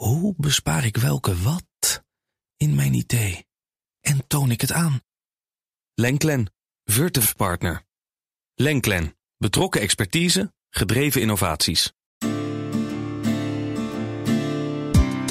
[0.00, 2.02] Hoe bespaar ik welke wat
[2.56, 3.44] in mijn idee?
[4.00, 5.00] En toon ik het aan?
[5.94, 6.52] Lenklen,
[6.84, 7.82] Virtuf Partner.
[8.54, 11.92] Lenklen, betrokken expertise, gedreven innovaties.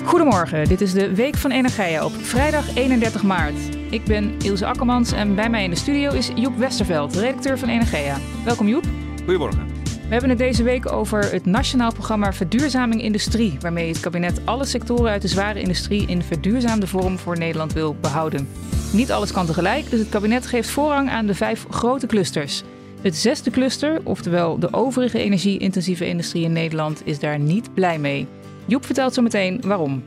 [0.03, 3.75] Goedemorgen, dit is de Week van Energia op vrijdag 31 maart.
[3.91, 7.69] Ik ben Ilse Akkermans en bij mij in de studio is Joep Westerveld, redacteur van
[7.69, 8.19] Energia.
[8.43, 8.85] Welkom Joep.
[9.25, 9.68] Goedemorgen.
[10.09, 14.65] We hebben het deze week over het Nationaal Programma Verduurzaming Industrie, waarmee het kabinet alle
[14.65, 18.47] sectoren uit de zware industrie in verduurzaamde vorm voor Nederland wil behouden.
[18.93, 22.63] Niet alles kan tegelijk, dus het kabinet geeft voorrang aan de vijf grote clusters.
[23.01, 28.27] Het zesde cluster, oftewel de overige energie-intensieve industrie in Nederland, is daar niet blij mee.
[28.65, 30.03] Joep vertelt zo meteen waarom.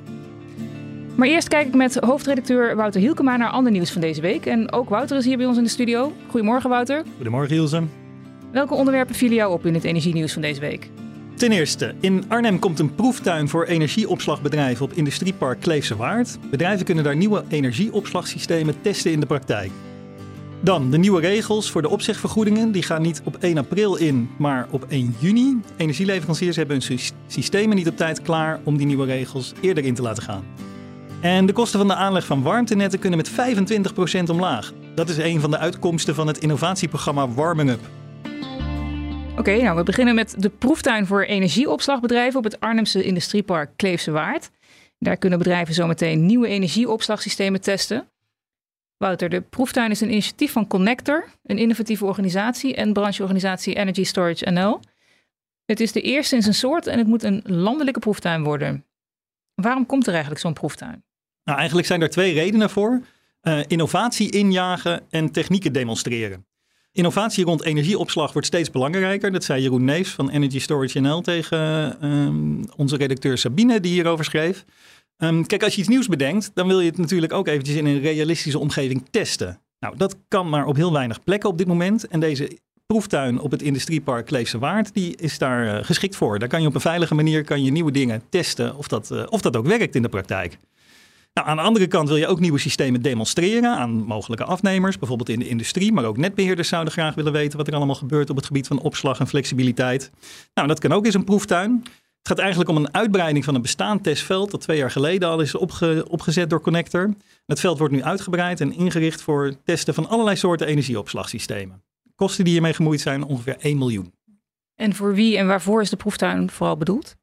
[1.15, 4.46] Maar eerst kijk ik met hoofdredacteur Wouter Hielkema naar ander nieuws van deze week.
[4.46, 6.12] En ook Wouter is hier bij ons in de studio.
[6.30, 7.02] Goedemorgen Wouter.
[7.16, 8.02] Goedemorgen Ilse.
[8.52, 10.91] Welke onderwerpen vielen jou op in het energienieuws van deze week?
[11.34, 16.38] Ten eerste, in Arnhem komt een proeftuin voor energieopslagbedrijven op Industriepark Kleefse Waard.
[16.51, 19.71] Bedrijven kunnen daar nieuwe energieopslagsystemen testen in de praktijk.
[20.60, 22.73] Dan de nieuwe regels voor de opzegvergoedingen.
[22.73, 25.60] Die gaan niet op 1 april in, maar op 1 juni.
[25.76, 30.02] Energieleveranciers hebben hun systemen niet op tijd klaar om die nieuwe regels eerder in te
[30.02, 30.45] laten gaan.
[31.21, 34.73] En de kosten van de aanleg van warmtenetten kunnen met 25% omlaag.
[34.95, 37.80] Dat is een van de uitkomsten van het innovatieprogramma Warming Up.
[39.38, 44.51] Oké, nou we beginnen met de proeftuin voor energieopslagbedrijven op het Arnhemse industriepark Kleefse Waard.
[44.99, 48.09] Daar kunnen bedrijven zometeen nieuwe energieopslagsystemen testen.
[48.97, 54.51] Wouter, de proeftuin is een initiatief van Connector, een innovatieve organisatie en brancheorganisatie Energy Storage
[54.51, 54.80] NL.
[55.65, 58.87] Het is de eerste in zijn soort en het moet een landelijke proeftuin worden.
[59.55, 61.05] Waarom komt er eigenlijk zo'n proeftuin?
[61.45, 63.01] Nou, eigenlijk zijn er twee redenen voor.
[63.43, 66.47] Uh, innovatie injagen en technieken demonstreren.
[66.93, 69.32] Innovatie rond energieopslag wordt steeds belangrijker.
[69.32, 74.25] Dat zei Jeroen Neefs van Energy Storage NL tegen um, onze redacteur Sabine, die hierover
[74.25, 74.65] schreef.
[75.19, 77.87] Um, kijk, als je iets nieuws bedenkt, dan wil je het natuurlijk ook eventjes in
[77.87, 79.60] een realistische omgeving testen.
[79.78, 82.09] Nou, dat kan maar op heel weinig plekken op dit moment.
[82.09, 86.38] En deze proeftuin op het industriepark Kleefse Waard, die is daar uh, geschikt voor.
[86.38, 89.22] Daar kan je op een veilige manier kan je nieuwe dingen testen of dat, uh,
[89.28, 90.59] of dat ook werkt in de praktijk.
[91.34, 95.28] Nou, aan de andere kant wil je ook nieuwe systemen demonstreren aan mogelijke afnemers, bijvoorbeeld
[95.28, 98.37] in de industrie, maar ook netbeheerders zouden graag willen weten wat er allemaal gebeurt op
[98.37, 100.10] het gebied van opslag en flexibiliteit.
[100.54, 101.81] Nou, dat kan ook eens een proeftuin.
[101.82, 105.41] Het gaat eigenlijk om een uitbreiding van een bestaand testveld dat twee jaar geleden al
[105.41, 107.15] is opge opgezet door Connector.
[107.47, 111.82] Het veld wordt nu uitgebreid en ingericht voor testen van allerlei soorten energieopslagsystemen.
[112.15, 114.12] Kosten die hiermee gemoeid zijn ongeveer 1 miljoen.
[114.75, 117.16] En voor wie en waarvoor is de proeftuin vooral bedoeld?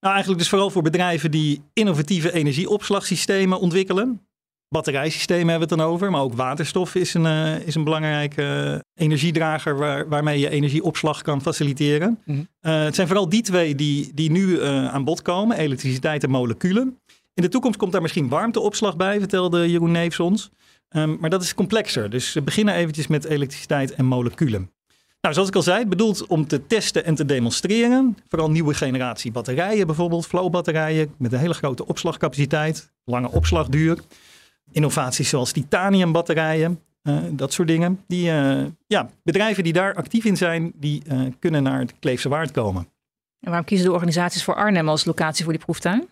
[0.00, 4.20] Nou, eigenlijk dus vooral voor bedrijven die innovatieve energieopslagsystemen ontwikkelen.
[4.68, 8.42] Batterijsystemen hebben we het dan over, maar ook waterstof is een, uh, is een belangrijke
[8.42, 12.18] uh, energiedrager waar, waarmee je energieopslag kan faciliteren.
[12.24, 12.72] Mm -hmm.
[12.72, 16.98] uh, het zijn vooral die twee die, die nu aan bod komen, elektriciteit en moleculen.
[17.34, 20.50] In de toekomst komt daar misschien warmteopslag bij, vertelde Jeroen Neefs ons.
[20.90, 24.70] Um, maar dat is complexer, dus we beginnen eventjes met elektriciteit en moleculen.
[25.20, 28.16] Nou, zoals ik al zei, bedoeld om te testen en te demonstreren.
[28.28, 33.98] Vooral nieuwe generatie batterijen, bijvoorbeeld flowbatterijen met een hele grote opslagcapaciteit, lange opslagduur.
[34.70, 38.04] Innovaties zoals titaniumbatterijen, uh, dat soort dingen.
[38.06, 42.28] Die, uh, ja, bedrijven die daar actief in zijn, die uh, kunnen naar het Kleefse
[42.28, 42.82] Waard komen.
[43.40, 46.08] En waarom kiezen de organisaties voor Arnhem als locatie voor die proeftuin?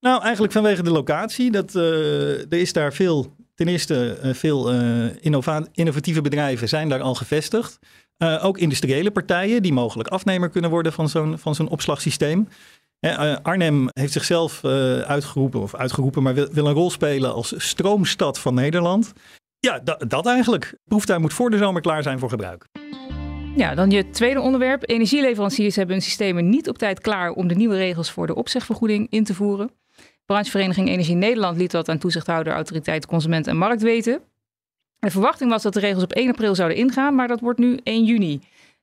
[0.00, 1.50] Nou, eigenlijk vanwege de locatie.
[1.50, 4.70] Dat, er is daar veel, ten eerste veel
[5.72, 7.78] innovatieve bedrijven zijn daar al gevestigd.
[8.22, 12.48] Uh, ook industriële partijen die mogelijk afnemer kunnen worden van zo'n, van zo'n opslagsysteem.
[13.00, 14.64] Uh, Arnhem heeft zichzelf
[15.04, 19.12] uitgeroepen, of uitgeroepen, maar wil, wil, een rol spelen als stroomstad van Nederland.
[19.58, 20.74] Ja, dat eigenlijk.
[20.84, 22.66] Proeftuin moet voor de zomer klaar zijn voor gebruik.
[23.56, 24.90] Ja, dan je tweede onderwerp.
[24.90, 29.06] Energieleveranciers hebben hun systemen niet op tijd klaar om de nieuwe regels voor de opzegvergoeding
[29.10, 29.70] in te voeren.
[30.26, 34.20] Branchevereniging Energie Nederland liet dat aan toezichthouder, autoriteit, consument en markt weten.
[35.00, 37.80] De verwachting was dat de regels op 1 april zouden ingaan, maar dat wordt nu
[37.82, 38.40] 1 juni.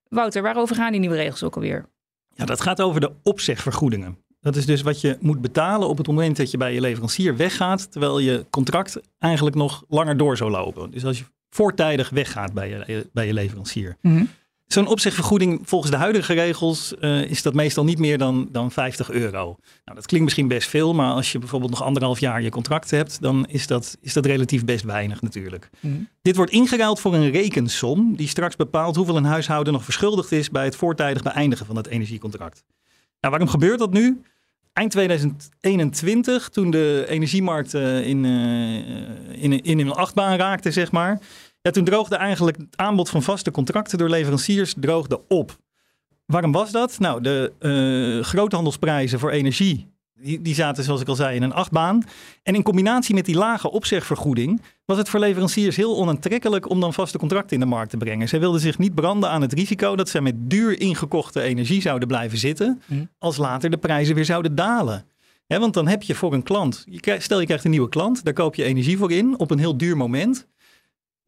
[0.10, 1.86] Wouter, waarover gaan die nieuwe regels ook alweer?
[2.34, 4.18] Ja, dat gaat over de opzegvergoedingen.
[4.42, 7.38] Dat is dus wat je moet betalen op het moment dat je bij je leverancier
[7.38, 10.92] weggaat, terwijl je contract eigenlijk nog langer door zou lopen.
[10.92, 13.98] Dus als je voortijdig weggaat bij je, bij je leverancier.
[14.02, 14.30] Mm -hmm.
[14.68, 19.10] Zo'n opzegvergoeding volgens de huidige regels uh, is dat meestal niet meer dan, dan 50
[19.10, 19.44] euro.
[19.86, 22.92] Nou, dat klinkt misschien best veel, maar als je bijvoorbeeld nog anderhalf jaar je contract
[22.92, 25.70] hebt, dan is dat, is dat relatief best weinig natuurlijk.
[25.80, 26.08] Mm.
[26.22, 30.50] Dit wordt ingeruild voor een rekensom die straks bepaalt hoeveel een huishouden nog verschuldigd is
[30.50, 32.64] bij het voortijdig beëindigen van het energiecontract.
[33.20, 34.22] Nou, waarom gebeurt dat nu?
[34.74, 41.20] Eind 2021, toen de energiemarkt uh, in, uh, in, in een achtbaan raakte, zeg maar,
[41.68, 45.58] ja, toen droogde eigenlijk het aanbod van vaste contracten door leveranciers droogde op.
[46.26, 47.00] Waarom was dat?
[47.00, 49.88] Nou, de uh, groothandelsprijzen voor energie
[50.22, 52.04] Die, die zaten, zoals ik al zei, in een achtbaan.
[52.44, 56.94] En in combinatie met die lage opzegvergoeding was het voor leveranciers heel onaantrekkelijk om dan
[56.94, 58.28] vaste contracten in de markt te brengen.
[58.28, 62.08] Zij wilden zich niet branden aan het risico dat zij met duur ingekochte energie zouden
[62.08, 63.06] blijven zitten Mhm.
[63.20, 65.06] als later de prijzen weer zouden dalen.
[65.48, 68.34] Want dan heb je voor een klant, je stel je krijgt een nieuwe klant, daar
[68.34, 70.48] koop je energie voor in op een heel duur moment.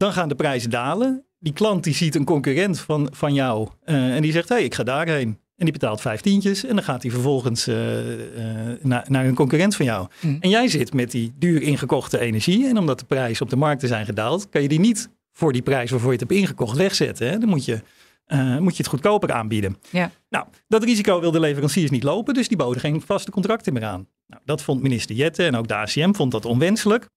[0.00, 1.24] Dan gaan de prijzen dalen.
[1.38, 4.64] Die klant die ziet een concurrent van, van jou eh, en die zegt, hé, hey,
[4.64, 5.38] ik ga daarheen.
[5.56, 9.34] En die betaalt vijf tientjes en dan gaat hij vervolgens eh, eh, naar, naar een
[9.34, 10.08] concurrent van jou.
[10.20, 10.36] Mm.
[10.40, 13.88] En jij zit met die duur ingekochte energie en omdat de prijzen op de markten
[13.88, 17.30] zijn gedaald, kan je die niet voor die prijs waarvoor je het hebt ingekocht wegzetten.
[17.30, 17.38] Hè?
[17.38, 17.80] Dan moet je,
[18.58, 19.76] moet je het goedkoper aanbieden.
[19.90, 20.10] Ja.
[20.28, 24.06] Nou, dat risico wilden leveranciers niet lopen, dus die boden geen vaste contracten meer aan.
[24.26, 27.08] Nou, dat vond minister Jette en ook de ACM vond dat onwenselijk.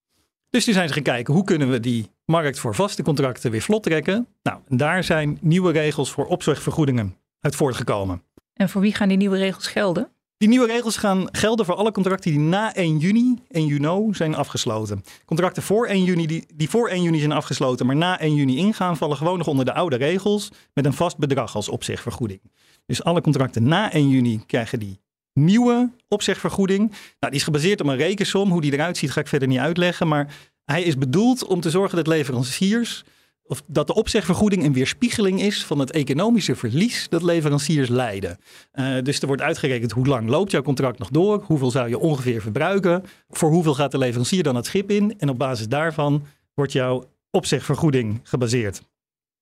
[0.53, 3.61] Dus toen zijn ze gaan kijken hoe kunnen we die markt voor vaste contracten weer
[3.61, 4.27] vlot trekken.
[4.43, 8.23] Nou, en daar zijn nieuwe regels voor opzegvergoedingen uit voortgekomen.
[8.53, 10.11] En voor wie gaan die nieuwe regels gelden?
[10.37, 14.35] Die nieuwe regels gaan gelden voor alle contracten die na 1 juni, 1 juni zijn
[14.35, 15.03] afgesloten.
[15.25, 18.57] Contracten voor 1 juni, die, die voor 1 juni zijn afgesloten, maar na 1 juni
[18.57, 22.41] ingaan, vallen gewoon nog onder de oude regels met een vast bedrag als opzegvergoeding.
[22.85, 24.99] Dus alle contracten na 1 juni krijgen die
[25.33, 26.89] nieuwe opzegvergoeding.
[26.89, 28.51] Nou, die is gebaseerd op een rekensom.
[28.51, 30.35] Hoe die eruit ziet ga ik verder niet uitleggen, maar
[30.65, 33.03] hij is bedoeld om te zorgen dat leveranciers
[33.45, 38.37] of dat de opzegvergoeding een weerspiegeling is van het economische verlies dat leveranciers lijden.
[38.73, 41.99] Uh, dus er wordt uitgerekend hoe lang loopt jouw contract nog door, hoeveel zou je
[41.99, 46.25] ongeveer verbruiken, voor hoeveel gaat de leverancier dan het schip in en op basis daarvan
[46.53, 48.81] wordt jouw opzegvergoeding gebaseerd.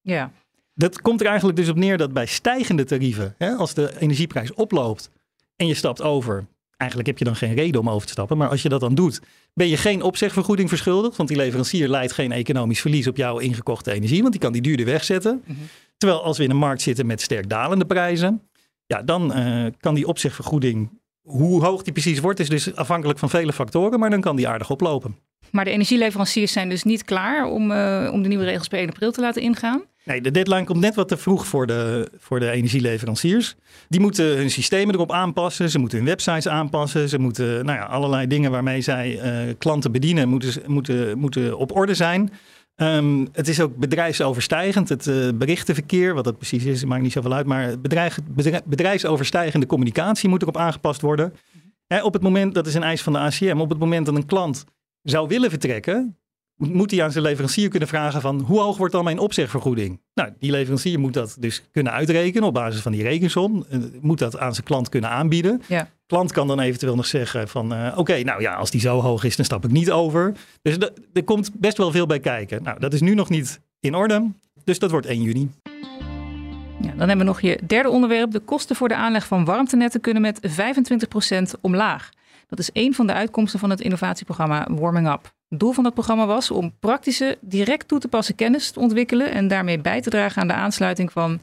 [0.02, 0.32] Ja.
[0.74, 4.54] Dat komt er eigenlijk dus op neer dat bij stijgende tarieven, hè, als de energieprijs
[4.54, 5.12] oploopt
[5.62, 6.46] en je stapt over,
[6.78, 8.96] eigenlijk heb je dan geen reden om over te stappen, maar als je dat dan
[8.96, 9.22] doet,
[9.54, 13.92] ben je geen opzegvergoeding verschuldigd, want die leverancier leidt geen economisch verlies op jouw ingekochte
[13.92, 15.42] energie, want die kan die duurder wegzetten.
[15.46, 15.58] Mhm.
[15.98, 18.42] Terwijl als we in een markt zitten met sterk dalende prijzen,
[18.86, 23.30] ja, dan uh, kan die opzegvergoeding, hoe hoog die precies wordt, is dus afhankelijk van
[23.30, 25.16] vele factoren, maar dan kan die aardig oplopen.
[25.52, 28.90] Maar de energieleveranciers zijn dus niet klaar om, uh, om de nieuwe regels per 1
[28.90, 29.84] april te laten ingaan?
[30.04, 33.56] Nee, de deadline komt net wat te vroeg voor de, voor de energieleveranciers.
[33.90, 35.70] Die moeten hun systemen erop aanpassen.
[35.70, 37.10] Ze moeten hun websites aanpassen.
[37.10, 39.12] Ze moeten nou ja, allerlei dingen waarmee zij
[39.48, 42.32] uh, klanten bedienen, moeten, moeten, moeten op orde zijn.
[42.76, 44.90] Um, het is ook bedrijfsoverstijgend.
[44.90, 47.46] Het uh, berichtenverkeer, wat dat precies is, maakt niet zoveel uit.
[47.46, 48.20] Maar bedrijf,
[48.66, 51.34] bedrijfsoverstijgende communicatie moet erop aangepast worden.
[51.88, 54.16] En op het moment, dat is een eis van de ACM, op het moment dat
[54.16, 54.66] een klant
[55.04, 56.18] zou willen vertrekken,
[56.70, 60.02] moet hij aan zijn leverancier kunnen vragen van hoe hoog wordt dan mijn opzegvergoeding?
[60.14, 63.66] Nou, die leverancier moet dat dus kunnen uitrekenen op basis van die rekensom.
[63.72, 65.62] Uh, moet dat aan zijn klant kunnen aanbieden.
[65.68, 65.90] Ja.
[66.06, 69.00] Klant kan dan eventueel nog zeggen van uh, oké, okay, nou ja, als die zo
[69.00, 70.34] hoog is, dan stap ik niet over.
[70.62, 70.78] Dus
[71.14, 72.64] er komt best wel veel bij kijken.
[72.64, 74.32] Nou, dat is nu nog niet in orde.
[74.64, 75.50] Dus dat wordt 1 juni.
[76.82, 78.32] Ja, dan hebben we nog je derde onderwerp.
[78.32, 80.40] De kosten voor de aanleg van warmtenetten kunnen met
[81.58, 82.10] 25% omlaag.
[82.48, 85.34] Dat is een van de uitkomsten van het innovatieprogramma Warming Up.
[85.54, 89.48] Doel van dat programma was om praktische, direct toe te passen kennis te ontwikkelen en
[89.48, 91.40] daarmee bij te dragen aan de aansluiting van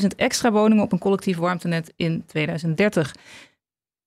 [0.00, 3.14] 750.000 extra woningen op een collectief warmtenet in 2030.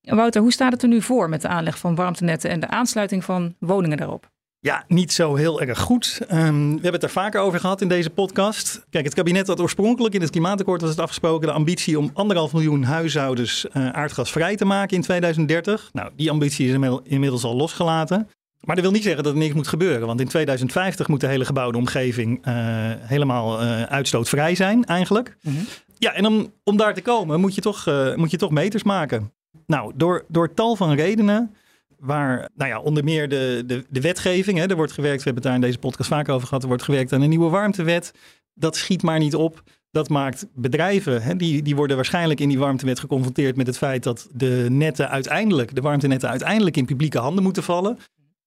[0.02, 3.24] Wouter, hoe staat het er nu voor met de aanleg van warmtenetten en de aansluiting
[3.24, 4.32] van woningen daarop?
[4.60, 6.20] Ja, niet zo heel erg goed.
[6.22, 8.86] Um, we hebben het er vaker over gehad in deze podcast.
[8.90, 12.54] Kijk, het kabinet had oorspronkelijk in het klimaatakkoord was het afgesproken de ambitie om anderhalf
[12.54, 15.90] miljoen huishoudens uh, aardgasvrij te maken in 2030.
[15.94, 16.74] Nou, die ambitie is
[17.04, 18.28] inmiddels al losgelaten.
[18.64, 20.08] Maar dat wil niet zeggen dat er niks moet gebeuren.
[20.08, 22.54] Want in 2050 moet de hele gebouwde omgeving uh,
[23.00, 25.38] helemaal uh, uitstootvrij zijn, eigenlijk.
[25.42, 25.56] Mhm.
[25.98, 28.84] Ja, en om, om daar te komen moet je toch, uh, moet je toch meters
[28.84, 29.32] maken.
[29.66, 31.56] Nou, door, door tal van redenen
[32.00, 35.44] waar nou ja, onder meer de, de, de wetgeving, hè, er wordt gewerkt, we hebben
[35.44, 38.14] het daar in deze podcast vaak over gehad, er wordt gewerkt aan een nieuwe warmtewet.
[38.54, 39.64] Dat schiet maar niet op.
[39.92, 44.04] Dat maakt bedrijven, hè, die, die worden waarschijnlijk in die warmtewet geconfronteerd met het feit
[44.04, 47.98] dat de netten uiteindelijk, de warmtenetten uiteindelijk in publieke handen moeten vallen.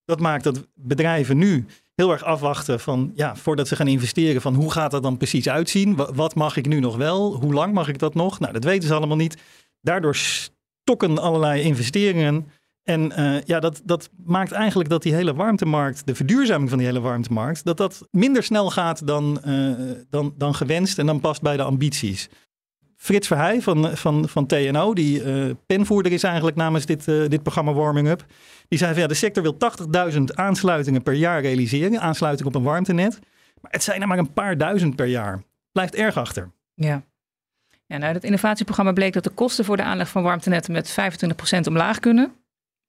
[0.06, 4.54] Dat maakt dat bedrijven nu heel erg afwachten van, ja, voordat ze gaan investeren, van
[4.54, 5.96] hoe gaat dat dan precies uitzien?
[6.14, 7.34] Wat mag ik nu nog wel?
[7.34, 8.38] Hoe lang mag ik dat nog?
[8.38, 9.36] Nou, dat weten ze allemaal niet.
[9.80, 12.46] Daardoor stokken allerlei investeringen.
[12.82, 16.86] En uh, ja, dat, dat maakt eigenlijk dat die hele warmtemarkt, de verduurzaming van die
[16.86, 21.42] hele warmtemarkt, dat dat minder snel gaat dan, uh, dan, dan gewenst en dan past
[21.42, 22.28] bij de ambities.
[22.96, 27.72] Frits Verheij van, van, van TNO, die uh, penvoerder is eigenlijk namens dit, dit programma
[27.72, 28.24] Warming Up,
[28.68, 29.56] die zei van ja, de sector wil
[30.12, 33.18] 80.000 aansluitingen per jaar realiseren, aansluiting op een warmtenet.
[33.60, 35.42] Maar het zijn er maar een paar duizend per jaar.
[35.72, 36.50] Blijft erg achter.
[36.74, 37.02] Ja.
[37.86, 40.96] Ja, nou, het innovatieprogramma bleek dat de kosten voor de aanleg van warmtenetten met
[41.56, 42.32] 25% omlaag kunnen.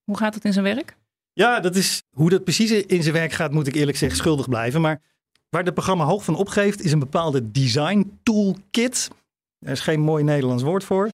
[0.04, 0.96] Hoe gaat het in zijn werk?
[1.34, 4.50] Ja, dat is hoe dat precies in zijn werk gaat, moet ik eerlijk zeggen, schuldig
[4.50, 4.82] blijven.
[4.82, 5.02] Maar
[5.50, 9.10] waar het programma hoog van opgeeft, is een bepaalde design toolkit.
[9.68, 11.10] Er is geen mooi Nederlands woord voor.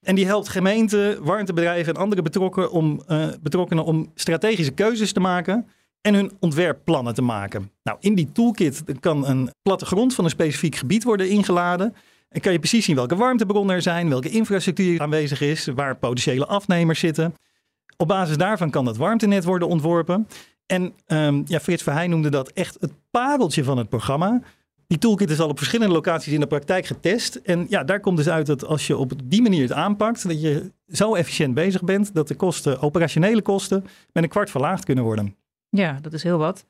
[0.00, 5.20] En die helpt gemeenten, warmtebedrijven en andere betrokken om, uh, betrokkenen om strategische keuzes te
[5.20, 5.66] maken
[6.00, 7.70] en hun ontwerpplannen te maken.
[7.82, 11.94] Nou, in die toolkit kan een plattegrond van een specifiek gebied worden ingeladen.
[12.28, 16.46] En kan je precies zien welke warmtebronnen er zijn, welke infrastructuur aanwezig is, waar potentiële
[16.46, 17.34] afnemers zitten.
[17.96, 20.28] Op basis daarvan kan het warmtenet worden ontworpen.
[20.66, 24.40] En um, ja, Frits Verheij noemde dat echt het pareltje van het programma.
[24.88, 27.34] Die toolkit is al op verschillende locaties in de praktijk getest.
[27.34, 30.40] En ja, daar komt dus uit dat als je op die manier het aanpakt, dat
[30.40, 35.04] je zo efficiënt bezig bent dat de kosten, operationele kosten, met een kwart verlaagd kunnen
[35.04, 35.36] worden.
[35.68, 36.64] Ja, dat is heel wat.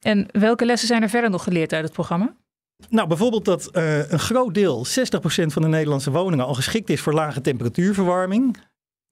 [0.00, 2.36] En welke lessen zijn er verder nog geleerd uit het programma?
[2.88, 4.90] Nou, bijvoorbeeld dat uh, een groot deel, 60%
[5.46, 8.56] van de Nederlandse woningen, al geschikt is voor lage temperatuurverwarming.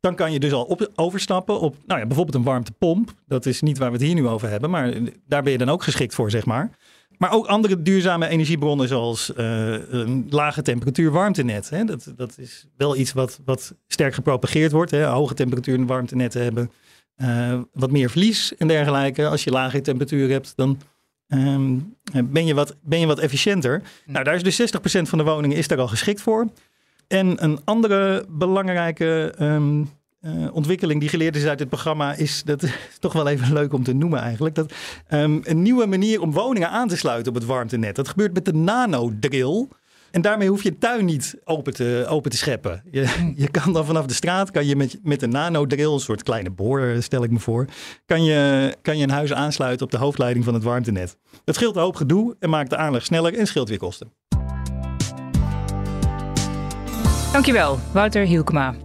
[0.01, 3.15] Dan kan je dus al op, overstappen op nou ja, bijvoorbeeld een warmtepomp.
[3.27, 4.93] Dat is niet waar we het hier nu over hebben, maar
[5.27, 6.71] daar ben je dan ook geschikt voor, zeg maar.
[7.19, 11.71] Maar ook andere duurzame energiebronnen zoals uh, een lage temperatuur warmtenet.
[11.71, 11.85] Hè.
[11.85, 14.91] Dat, dat is wel iets wat, wat sterk gepropageerd wordt.
[14.91, 15.05] Hè.
[15.05, 16.71] Hoge temperatuur warmtenetten hebben
[17.17, 19.27] uh, wat meer verlies en dergelijke.
[19.27, 20.79] Als je lage temperatuur hebt, dan
[21.29, 23.83] um, ben, je wat, ben je wat efficiënter.
[24.07, 26.49] Nou, daar is dus 60% van de woningen is daar al geschikt voor.
[27.09, 29.89] En een andere belangrijke um,
[30.27, 33.73] uh, ontwikkeling die geleerd is uit dit programma is, dat is toch wel even leuk
[33.73, 34.73] om te noemen eigenlijk, dat
[35.11, 37.97] um, een nieuwe manier om woningen aan te sluiten op het warmtenet.
[37.97, 39.69] Dat gebeurt met de nanodrill.
[40.11, 42.83] En daarmee hoef je je tuin niet open te, open te scheppen.
[42.91, 46.23] Je, je kan dan vanaf de straat, kan je met, met een nanodrill, een soort
[46.23, 47.67] kleine boor stel ik me voor,
[48.07, 51.17] kan je, kan je een huis aansluiten op de hoofdleiding van het warmtenet.
[51.45, 54.13] Dat scheelt een hoop gedoe en maakt de aanleg sneller en scheelt weer kosten.
[57.33, 58.84] Dankjewel, Wouter Hielkema.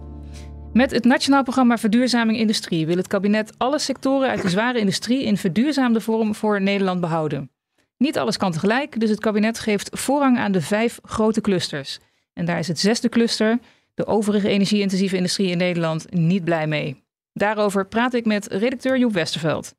[0.72, 5.24] Met het Nationaal Programma Verduurzaming Industrie wil het kabinet alle sectoren uit de zware industrie
[5.24, 7.50] in verduurzaamde vorm voor Nederland behouden.
[7.96, 11.98] Niet alles kan tegelijk, dus het kabinet geeft voorrang aan de vijf grote clusters.
[12.32, 13.58] En daar is het zesde cluster,
[13.94, 17.02] de overige energie-intensieve industrie in Nederland, niet blij mee.
[17.32, 19.74] Daarover praat ik met redacteur Joep Westerveld.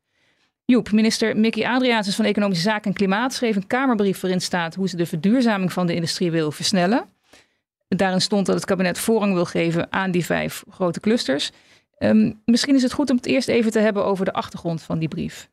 [0.65, 4.89] Joep, minister Mickey Adriaansens van Economische Zaken en Klimaat schreef een Kamerbrief waarin staat hoe
[4.89, 7.10] ze de verduurzaming van de industrie wil versnellen.
[7.95, 11.51] Daarin stond dat het kabinet voorrang wil geven aan die vijf grote clusters.
[12.00, 15.00] Um, misschien is het goed om het eerst even te hebben over de achtergrond van
[15.00, 15.50] die brief.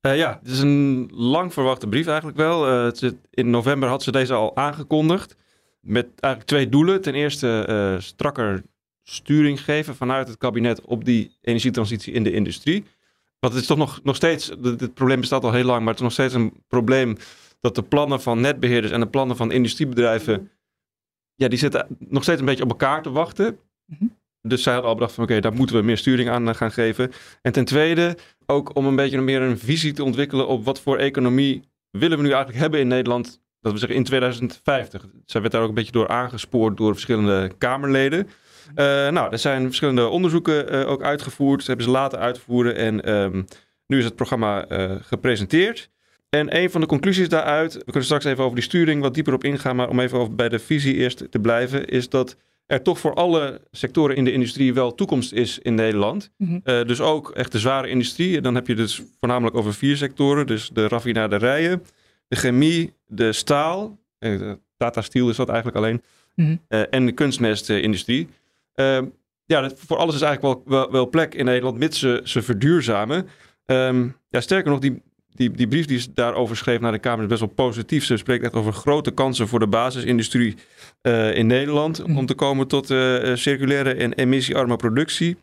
[0.00, 2.86] Uh, ja, het is een lang verwachte brief eigenlijk wel.
[2.86, 5.36] Uh, in november had ze deze al aangekondigd.
[5.80, 7.00] Met eigenlijk twee doelen.
[7.00, 8.62] Ten eerste uh, strakker
[9.02, 12.84] sturing geven vanuit het kabinet op die energietransitie in de industrie.
[13.40, 15.96] Want het is toch nog, nog steeds, het probleem bestaat al heel lang, maar het
[15.96, 17.16] is nog steeds een probleem
[17.60, 20.50] dat de plannen van netbeheerders en de plannen van industriebedrijven
[21.36, 23.58] ja, die zitten nog steeds een beetje op elkaar te wachten.
[23.86, 26.54] Mm Dus zij hadden al bedacht van oké, daar moeten we meer sturing aan eh,
[26.54, 27.12] gaan geven.
[27.42, 28.16] En ten tweede
[28.46, 32.22] ook om een beetje meer een visie te ontwikkelen op wat voor economie willen we
[32.22, 33.40] nu eigenlijk hebben in Nederland.
[33.60, 35.06] Dat we zeggen in 2050.
[35.24, 38.28] Zij werd daar ook een beetje door aangespoord door verschillende Kamerleden.
[38.68, 38.74] Uh,
[39.08, 41.60] nou, er zijn verschillende onderzoeken uh, ook uitgevoerd.
[41.60, 43.44] Ze hebben ze laten uitvoeren en um,
[43.86, 45.90] nu is het programma uh, gepresenteerd.
[46.36, 49.34] En een van de conclusies daaruit, we kunnen straks even over die sturing wat dieper
[49.34, 52.82] op ingaan, maar om even over bij de visie eerst te blijven, is dat er
[52.82, 56.30] toch voor alle sectoren in de industrie wel toekomst is in Nederland.
[56.36, 56.60] Mm -hmm.
[56.64, 58.36] uh, dus ook echt de zware industrie.
[58.36, 60.46] En dan heb je dus voornamelijk over vier sectoren.
[60.46, 61.82] Dus de raffinaderijen,
[62.28, 63.98] de chemie, de staal.
[64.20, 66.02] Uh, Tata Steel is dat eigenlijk alleen.
[66.34, 66.60] Mm -hmm.
[66.68, 68.28] uh, en de kunstmestindustrie.
[69.46, 73.28] ja, voor alles is eigenlijk wel, wel, wel, plek in Nederland, mits ze, ze verduurzamen.
[73.66, 75.02] Um, ja, sterker nog, die,
[75.36, 78.04] die, die brief die ze daarover schreef naar de Kamer is best wel positief.
[78.04, 80.54] Ze spreekt echt over grote kansen voor de basisindustrie
[81.02, 82.18] uh, in Nederland mm.
[82.18, 85.36] om te komen tot uh, circulaire en emissiearme productie.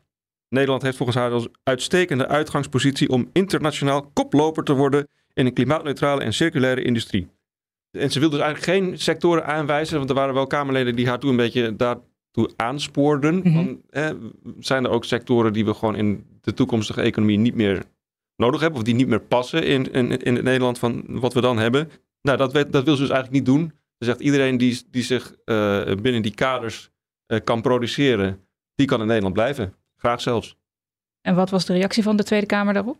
[0.49, 6.21] Nederland heeft volgens haar als uitstekende uitgangspositie om internationaal koploper te worden in een klimaatneutrale
[6.21, 7.27] en circulaire industrie.
[7.91, 11.19] En ze wil dus eigenlijk geen sectoren aanwijzen, want er waren wel Kamerleden die haar
[11.19, 13.41] toen een beetje daartoe aanspoorden.
[13.53, 14.11] Van, hè,
[14.59, 17.83] zijn er ook sectoren die we gewoon in de toekomstige economie niet meer
[18.35, 21.41] nodig hebben, of die niet meer passen in, in, in het Nederland van wat we
[21.41, 21.89] dan hebben.
[22.21, 23.73] Nou, dat, dat wil ze dus eigenlijk niet doen.
[23.97, 26.89] Ze zegt iedereen die, die zich uh, binnen die kaders
[27.27, 29.73] uh, kan produceren, die kan in Nederland blijven.
[29.97, 30.57] Graag zelfs.
[31.21, 32.97] En wat was de reactie van de Tweede Kamer daarop?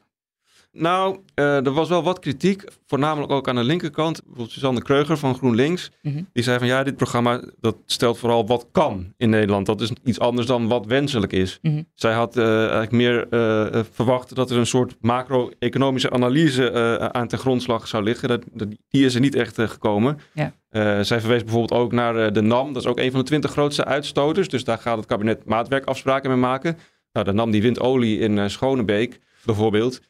[0.75, 4.19] Nou, uh, er was wel wat kritiek, voornamelijk ook aan de linkerkant.
[4.21, 5.91] Bijvoorbeeld Suzanne Kreuger van GroenLinks.
[6.01, 6.27] Mm -hmm.
[6.33, 9.65] Die zei van ja, dit programma dat stelt vooral wat kan in Nederland.
[9.65, 11.59] Dat is iets anders dan wat wenselijk is.
[11.61, 11.87] Mm -hmm.
[11.93, 17.39] Zij had uh, eigenlijk meer uh, verwacht dat er een soort macro-economische analyse aan ten
[17.39, 18.27] grondslag zou liggen.
[18.27, 20.19] Dat, dat, die is er niet echt gekomen.
[20.33, 20.53] Ja.
[21.03, 22.73] zij verwees bijvoorbeeld ook naar de NAM.
[22.73, 24.47] Dat is ook een van de twintig grootste uitstoters.
[24.47, 26.77] Dus daar gaat het kabinet maatwerkafspraken mee maken.
[27.11, 30.01] Nou, de NAM die wint olie in Schonebeek bijvoorbeeld.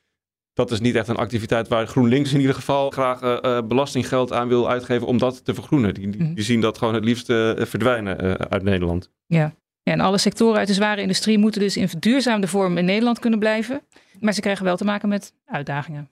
[0.53, 4.47] Dat is niet echt een activiteit waar GroenLinks in ieder geval graag uh, belastinggeld aan
[4.47, 5.93] wil uitgeven om dat te vergroenen.
[5.93, 6.41] Die, die, Mhm.
[6.41, 9.11] zien dat gewoon het liefst uh, verdwijnen uh, uit Nederland.
[9.25, 9.53] Ja.
[9.83, 13.19] ja, en alle sectoren uit de zware industrie moeten dus in verduurzaamde vorm in Nederland
[13.19, 13.81] kunnen blijven.
[14.19, 16.09] Maar ze krijgen wel te maken met uitdagingen.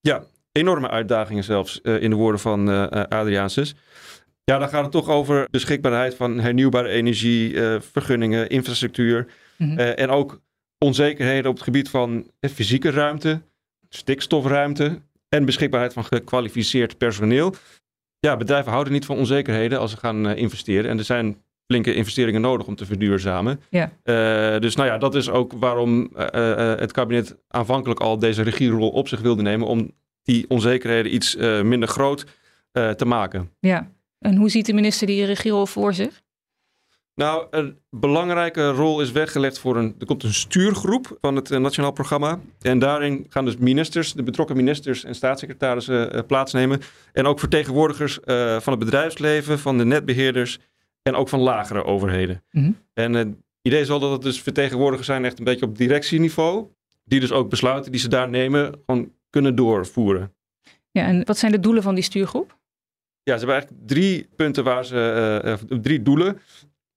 [0.00, 3.74] Ja, enorme uitdagingen zelfs, in de woorden van uh, Adriaanses.
[4.44, 7.54] Ja, dan gaat het toch over beschikbaarheid van hernieuwbare energie,
[7.92, 9.26] vergunningen, infrastructuur.
[9.58, 9.78] Mhm.
[9.78, 10.40] en ook
[10.78, 13.40] onzekerheden op het gebied van fysieke ruimte,
[13.96, 17.54] stikstofruimte en beschikbaarheid van gekwalificeerd personeel.
[18.18, 20.90] Ja, bedrijven houden niet van onzekerheden als ze gaan uh, investeren.
[20.90, 23.60] En er zijn flinke investeringen nodig om te verduurzamen.
[23.70, 23.92] Ja.
[24.04, 28.90] Uh, dus nou ja, dat is ook waarom uh, het kabinet aanvankelijk al deze regierol
[28.90, 29.66] op zich wilde nemen.
[29.66, 32.24] Om die onzekerheden iets minder groot
[32.72, 33.50] te maken.
[33.60, 36.22] Ja, en hoe ziet de minister die regierol voor zich?
[37.14, 39.94] Nou, een belangrijke rol is weggelegd voor een.
[39.98, 42.40] Er komt een stuurgroep van het uh, Nationaal Programma.
[42.60, 46.80] En daarin gaan dus ministers, de betrokken ministers en staatssecretarissen uh, plaatsnemen.
[47.12, 50.58] En ook vertegenwoordigers uh, van het bedrijfsleven, van de netbeheerders
[51.02, 52.42] en ook van lagere overheden.
[52.50, 52.72] Mhm.
[52.92, 53.28] En het
[53.62, 56.66] idee is wel dat het dus vertegenwoordigers zijn, echt een beetje op directieniveau.
[57.04, 60.32] Die dus ook besluiten die ze daar nemen, gewoon kunnen doorvoeren.
[60.90, 62.58] Ja, en wat zijn de doelen van die stuurgroep?
[63.22, 65.40] Ja, ze hebben eigenlijk drie punten waar ze.
[65.44, 66.38] uh, drie doelen.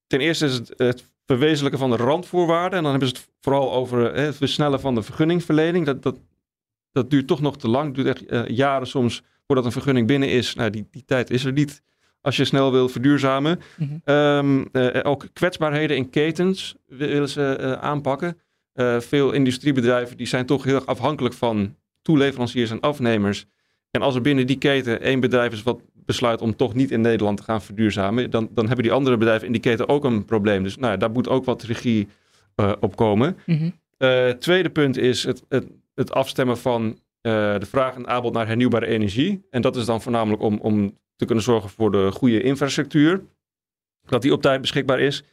[0.08, 2.78] Ten eerste is het, het verwezenlijken van de randvoorwaarden.
[2.78, 5.86] En dan hebben ze het vooral over het versnellen van de vergunningverlening.
[5.86, 6.20] Dat, dat,
[6.92, 7.86] dat duurt toch nog te lang.
[7.86, 10.56] Het duurt echt uh, jaren soms voordat een vergunning binnen is.
[10.56, 11.82] Nou, die, die tijd is er niet
[12.22, 13.60] als je snel wil verduurzamen.
[13.78, 14.12] Mhm.
[14.16, 18.38] Um, uh, ook kwetsbaarheden in ketens willen ze uh, aanpakken.
[19.00, 23.46] veel industriebedrijven die zijn toch heel erg afhankelijk van toeleveranciers en afnemers.
[23.92, 27.02] En als er binnen die keten één bedrijf is wat besluit om toch niet in
[27.02, 30.26] Nederland te gaan verduurzamen, dan, dan hebben die andere bedrijven in die keten ook een
[30.26, 30.64] probleem.
[30.64, 32.08] Dus nou, ja, daar moet ook wat regie
[32.56, 33.38] uh, op komen.
[33.46, 33.70] Mhm.
[33.98, 38.48] Uh, tweede punt is het, het, het afstemmen van uh, de vraag en aanbod naar
[38.48, 39.46] hernieuwbare energie.
[39.50, 43.22] En dat is dan voornamelijk om, om te kunnen zorgen voor de goede infrastructuur.
[44.06, 45.24] Dat die op tijd beschikbaar is.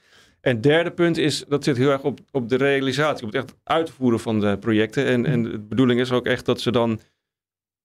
[0.41, 3.57] En derde punt is, dat zit heel erg op, op de realisatie, op het echt
[3.63, 5.07] uitvoeren van de projecten.
[5.07, 7.01] En, en de bedoeling is ook echt dat ze dan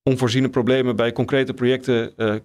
[0.04, 2.36] onvoorziene problemen bij concrete projecten uh,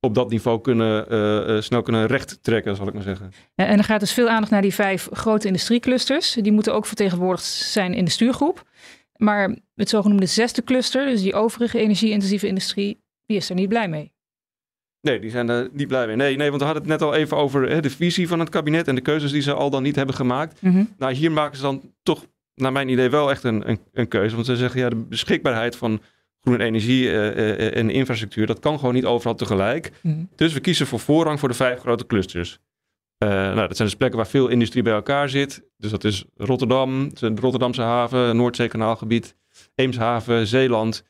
[0.00, 3.32] op dat niveau kunnen, uh, uh, snel kunnen recht trekken, zal ik maar zeggen.
[3.54, 6.32] Ja, en er gaat dus veel aandacht naar die vijf grote industrieclusters.
[6.32, 8.68] Die moeten ook vertegenwoordigd zijn in de stuurgroep.
[9.16, 13.88] Maar het zogenoemde zesde cluster, dus die overige energie-intensieve industrie, die is er niet blij
[13.88, 14.12] mee.
[15.00, 16.16] Nee, die zijn er niet blij mee.
[16.16, 18.48] Nee, nee want we hadden het net al even over hè, de visie van het
[18.48, 20.62] kabinet en de keuzes die ze al dan niet hebben gemaakt.
[20.62, 20.94] Mm -hmm.
[20.98, 24.34] Nou, hier maken ze dan toch, naar mijn idee, wel echt een, een, een keuze.
[24.34, 26.00] Want ze zeggen, ja, de beschikbaarheid van
[26.40, 29.90] groene energie uh, uh, en infrastructuur, dat kan gewoon niet overal tegelijk.
[30.02, 30.28] Mm -hmm.
[30.36, 32.58] Dus we kiezen voor voorrang voor de vijf grote clusters.
[33.24, 35.62] Uh, nou, dat zijn dus plekken waar veel industrie bij elkaar zit.
[35.76, 39.34] Dus dat is Rotterdam, de Rotterdamse haven, Noordzeekanaalgebied,
[39.74, 41.04] Eemshaven, Zeeland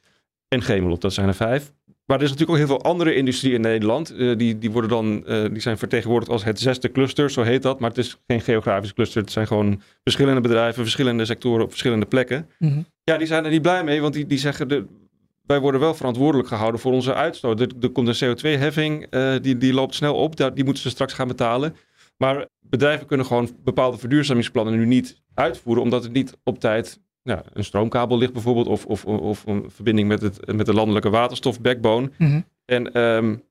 [0.49, 1.01] en Gemelot.
[1.01, 1.73] Dat zijn er vijf.
[2.07, 4.13] Maar er is natuurlijk ook heel veel andere industrie in Nederland.
[4.13, 7.63] Uh, die, die, worden dan, uh, die zijn vertegenwoordigd als het zesde cluster, zo heet
[7.63, 7.81] dat.
[7.81, 9.21] Maar het is geen geografisch cluster.
[9.21, 12.49] Het zijn gewoon verschillende bedrijven, verschillende sectoren op verschillende plekken.
[12.59, 12.87] Mm -hmm.
[13.05, 14.69] Ja, die zijn er niet blij mee, want die, die zeggen...
[14.69, 14.87] De,
[15.51, 17.61] wij worden wel verantwoordelijk gehouden voor onze uitstoot.
[17.61, 20.37] Er, er komt een CO2-heffing, uh, die, die loopt snel op.
[20.37, 21.77] Die moeten ze straks gaan betalen.
[22.17, 27.65] Maar bedrijven kunnen gewoon bepaalde verduurzamingsplannen nu niet uitvoeren, omdat het niet op tijd een
[27.65, 32.11] stroomkabel ligt bijvoorbeeld, of, of, of een verbinding met, het, met de landelijke waterstof-backbone.
[32.19, 32.45] Mm -hmm.
[32.65, 33.43] En um,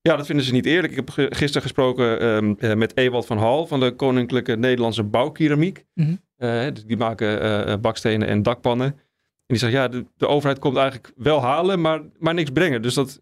[0.00, 0.96] ja, dat vinden ze niet eerlijk.
[0.96, 5.84] Ik heb gisteren gesproken um, uh, met Ewald van Hal van de Koninklijke Nederlandse Bouwkeramiek.
[5.94, 6.48] Mm -hmm.
[6.48, 8.98] uh, die maken uh, bakstenen en dakpannen.
[9.46, 12.82] En die zegt, ja, de, de, overheid komt eigenlijk wel halen, maar, maar niks brengen.
[12.82, 13.20] Dus dat,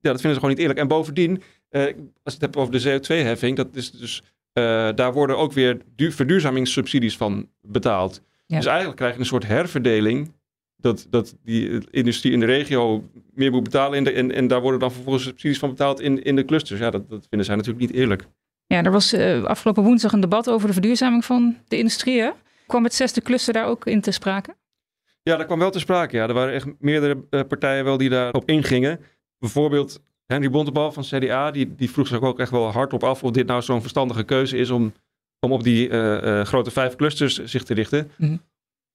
[0.00, 0.78] ja, dat vinden ze gewoon niet eerlijk.
[0.78, 5.12] En bovendien, uh, als je het hebt over de CO2-heffing, dat is dus, uh, daar
[5.12, 8.22] worden ook weer verduurzamingssubsidies van betaald.
[8.46, 8.56] Ja.
[8.56, 10.32] Dus eigenlijk krijg je een soort herverdeling,
[10.76, 14.60] dat, dat die industrie in de regio meer moet betalen in de, en, en daar
[14.60, 16.80] worden dan vervolgens subsidies van betaald in, in de clusters.
[16.80, 18.26] Ja, dat, dat vinden zij natuurlijk niet eerlijk.
[18.66, 22.20] Ja, er was uh, afgelopen woensdag een debat over de verduurzaming van de industrie.
[22.20, 22.30] Hè?
[22.66, 24.54] Kwam het zesde cluster daar ook in te sprake?
[25.22, 26.16] Ja, dat kwam wel te sprake.
[26.16, 26.28] Ja.
[26.28, 29.00] Er waren echt meerdere uh, partijen wel die daarop ingingen.
[29.38, 33.30] Bijvoorbeeld Henry Bontebal van CDA, die, die vroeg zich ook echt wel hardop af of
[33.30, 34.92] dit nou zo'n verstandige keuze is om,
[35.40, 38.10] om op die uh, uh, grote vijf clusters zich te richten.
[38.16, 38.40] Mm -hmm.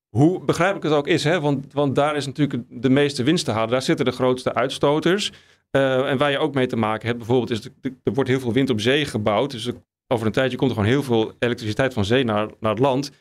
[0.10, 1.40] Hoe begrijpelijk het ook is, hè?
[1.40, 3.70] Want, want daar is natuurlijk de meeste winst te halen.
[3.70, 5.32] Daar zitten de grootste uitstoters.
[5.72, 8.54] En waar je ook mee te maken hebt, bijvoorbeeld, is de, er wordt heel veel
[8.54, 9.52] wind op zee gebouwd.
[9.52, 9.74] Dus er,
[10.08, 13.12] over een tijdje komt er gewoon heel veel elektriciteit van zee naar, naar het land.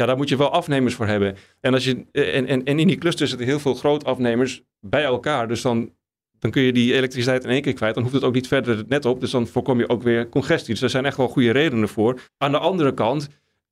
[0.00, 1.36] Ja, daar moet je wel afnemers voor hebben.
[1.60, 5.48] En, als je, en, en, en in die clusters zitten heel veel grootafnemers bij elkaar.
[5.48, 5.90] Dus dan,
[6.38, 7.94] dan kun je die elektriciteit in één keer kwijt.
[7.94, 9.20] Dan hoeft het ook niet verder het net op.
[9.20, 10.70] Dus dan voorkom je ook weer congestie.
[10.70, 12.20] Dus daar zijn echt wel goede redenen voor.
[12.38, 13.28] Aan de andere kant,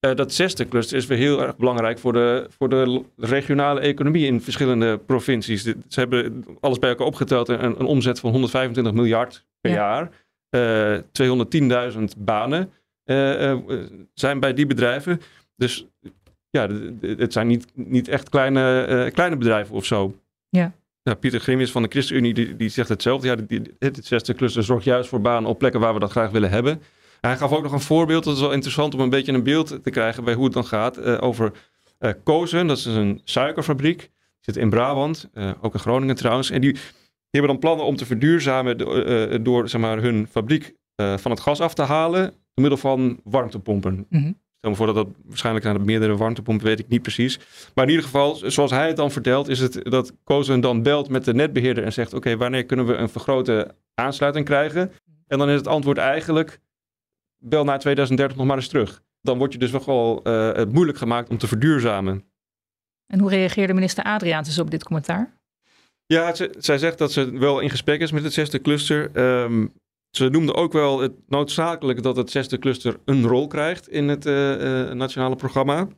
[0.07, 4.27] Uh, dat zesde cluster is weer heel erg belangrijk voor de, voor de regionale economie
[4.27, 5.63] in verschillende provincies.
[5.63, 10.11] Ze hebben alles bij elkaar opgeteld een, een omzet van 125 miljard per jaar.
[10.51, 10.99] Uh,
[11.95, 12.73] 210.000 banen
[13.05, 13.57] uh,
[14.15, 15.21] zijn bij die bedrijven.
[15.59, 15.87] Dus
[16.51, 16.69] ja,
[17.01, 20.15] het zijn niet, niet echt kleine, kleine bedrijven of zo.
[20.49, 20.73] Ja.
[21.09, 23.27] Ja, Pieter Grimius van de ChristenUnie die, die zegt hetzelfde.
[23.27, 26.31] Ja, die, het zesde cluster zorgt juist voor banen op plekken waar we dat graag
[26.31, 26.83] willen hebben.
[27.21, 29.79] Hij gaf ook nog een voorbeeld, dat is wel interessant om een beetje een beeld
[29.83, 31.53] te krijgen bij hoe het dan gaat, uh, over
[32.01, 32.67] uh, Kozen.
[32.67, 34.09] Dat is een suikerfabriek, die
[34.41, 36.51] zit in Brabant, uh, ook in Groningen trouwens.
[36.51, 36.81] En die, die,
[37.31, 41.61] hebben dan plannen om te verduurzamen door, door zeg maar, hun fabriek van het gas
[41.61, 44.07] af te halen door middel van warmtepompen.
[44.09, 44.39] Mm -hmm.
[44.59, 47.39] Stel me voor dat dat waarschijnlijk naar meerdere warmtepompen, weet ik niet precies.
[47.75, 51.09] Maar in ieder geval, zoals hij het dan vertelt, is het dat Kozen dan belt
[51.09, 54.93] met de netbeheerder en zegt: Oké, wanneer kunnen we een vergrote aansluiting krijgen?
[55.27, 56.61] En dan is het antwoord eigenlijk:
[57.39, 59.03] bel na 2030 nog maar eens terug.
[59.21, 62.25] Dan word je dus wel uh, het moeilijk gemaakt om te verduurzamen.
[63.07, 65.37] En hoe reageerde minister Adriaanse op dit commentaar?
[66.07, 69.11] Ja, zij zegt dat ze wel in gesprek is met het zesde cluster.
[69.43, 69.73] Um,
[70.11, 74.27] ze noemde ook wel het noodzakelijk dat het zesde cluster een rol krijgt in het
[74.27, 75.89] uh, uh, nationale programma.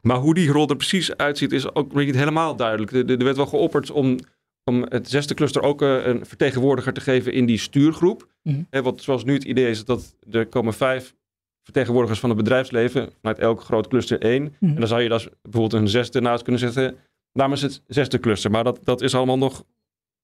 [0.00, 2.92] Maar hoe die rol er precies uitziet is ook niet helemaal duidelijk.
[2.92, 4.18] Er, er werd wel geopperd om,
[4.64, 8.30] om het zesde cluster ook uh, een vertegenwoordiger te geven in die stuurgroep.
[8.42, 8.82] Mm -hmm.
[8.82, 11.14] want zoals nu het idee is dat er komen vijf
[11.62, 14.42] vertegenwoordigers van het bedrijfsleven vanuit elk groot cluster één.
[14.42, 14.68] Mm -hmm.
[14.68, 16.96] En dan zou je daar bijvoorbeeld een zesde naast kunnen zetten
[17.32, 18.50] namens het zesde cluster.
[18.50, 19.64] Maar dat, dat is allemaal nog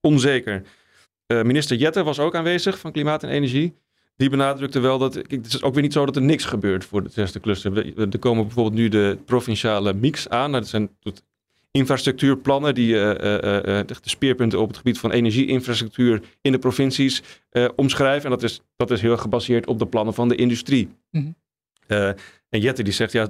[0.00, 0.62] onzeker.
[1.32, 3.74] Uh, minister Jette was ook aanwezig van Klimaat en Energie.
[4.16, 7.02] Die benadrukte wel dat het is ook weer niet zo dat er niks gebeurt voor
[7.02, 7.98] het zesde cluster.
[8.12, 10.50] Er komen bijvoorbeeld nu de provinciale mix aan.
[10.50, 10.90] Nou, dat zijn
[11.70, 17.22] infrastructuurplannen die uh, uh, de speerpunten op het gebied van energieinfrastructuur in de provincies
[17.76, 18.24] omschrijven.
[18.24, 20.88] En dat is, dat is heel gebaseerd op de plannen van de industrie.
[21.10, 21.34] Mm
[21.86, 22.14] -hmm.
[22.48, 23.28] en Jette die zegt, ja,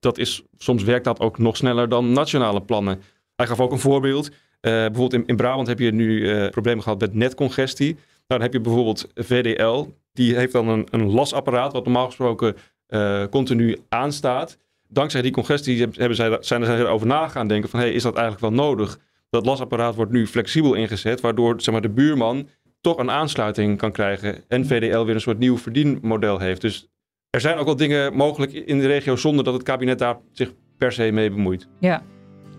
[0.00, 3.00] dat is, soms werkt dat ook nog sneller dan nationale plannen.
[3.36, 4.30] Hij gaf ook een voorbeeld.
[4.60, 7.92] Uh, bijvoorbeeld in, in, Brabant heb je nu uh, problemen gehad met netcongestie.
[7.94, 9.86] Nou, dan heb je bijvoorbeeld VDL.
[10.12, 12.56] Die heeft dan een, een lasapparaat wat normaal gesproken
[12.88, 14.58] uh, continu aanstaat.
[14.88, 17.80] Dankzij die congestie hebben zij, zijn er erover na gaan denken van...
[17.80, 18.98] Hey, is dat eigenlijk wel nodig?
[19.30, 21.20] Dat lasapparaat wordt nu flexibel ingezet...
[21.20, 22.48] waardoor zeg maar, de buurman
[22.80, 24.44] toch een aansluiting kan krijgen...
[24.48, 26.60] en VDL weer een soort nieuw verdienmodel heeft.
[26.60, 26.88] Dus
[27.30, 29.16] er zijn ook wel dingen mogelijk in de regio...
[29.16, 31.68] zonder dat het kabinet daar zich per se mee bemoeit.
[31.78, 32.02] Ja,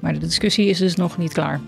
[0.01, 1.59] maar de discussie is dus nog niet klaar.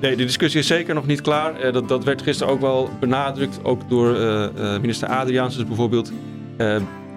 [0.00, 1.66] Nee, de discussie is zeker nog niet klaar.
[1.66, 6.12] Uh, dat, dat werd gisteren ook wel benadrukt, ook door uh, uh, minister Adriaans bijvoorbeeld.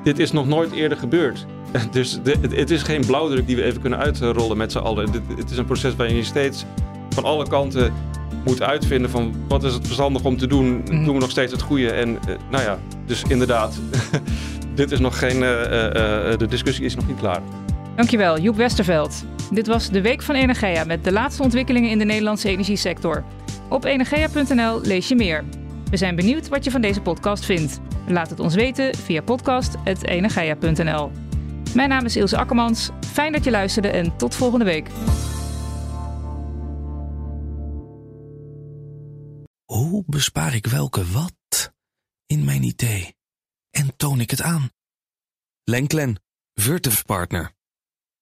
[0.04, 1.46] dit is nog nooit eerder gebeurd.
[1.92, 5.12] dus de, het, het, is geen blauwdruk die we even kunnen uitrollen met z'n allen.
[5.12, 6.66] Dit, het is een proces waarin je steeds
[7.10, 7.94] van alle kanten
[8.46, 10.66] moet uitvinden van wat is het verstandig om te doen.
[10.66, 11.06] Mm.
[11.06, 11.92] Doen we nog steeds het goede?
[11.92, 13.80] En nou ja, dus inderdaad,
[14.76, 17.42] dit is nog geen, de discussie is nog niet klaar.
[18.00, 19.26] Dankjewel, Joep Westerveld.
[19.52, 23.24] Dit was de Week van Energia met de laatste ontwikkelingen in de Nederlandse energiesector.
[23.70, 25.46] Op energia.nl lees je meer.
[25.90, 27.80] We zijn benieuwd wat je van deze podcast vindt.
[28.08, 31.12] Laat het ons weten via podcast.energia.nl.
[31.76, 32.90] Mijn naam is Ilse Akkermans.
[33.06, 34.90] Fijn dat je luisterde en tot volgende week.
[39.66, 41.74] Hoe bespaar ik welke wat
[42.26, 43.16] in mijn idee
[43.70, 44.70] en toon ik het aan?
[45.64, 46.22] Lenklen,
[46.54, 47.58] Virtuf Partner.